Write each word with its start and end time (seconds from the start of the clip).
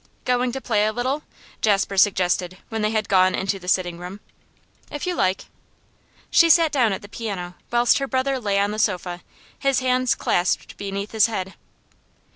'Going 0.25 0.51
to 0.53 0.59
play 0.61 0.87
a 0.87 0.91
little?' 0.91 1.21
Jasper 1.61 1.95
suggested 1.95 2.57
when 2.69 2.81
they 2.81 2.89
had 2.89 3.07
gone 3.07 3.35
into 3.35 3.59
the 3.59 3.67
sitting 3.67 3.99
room. 3.99 4.19
'If 4.89 5.05
you 5.05 5.13
like.' 5.13 5.45
She 6.31 6.49
sat 6.49 6.71
down 6.71 6.91
at 6.91 7.03
the 7.03 7.07
piano, 7.07 7.53
whilst 7.71 7.99
her 7.99 8.07
brother 8.07 8.39
lay 8.39 8.57
on 8.57 8.71
the 8.71 8.79
sofa, 8.79 9.21
his 9.59 9.77
hands 9.79 10.15
clasped 10.15 10.75
beneath 10.75 11.11
his 11.11 11.27
head. 11.27 11.53